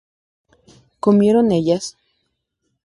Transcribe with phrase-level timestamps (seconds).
[0.99, 1.85] ¿Comieron ellas?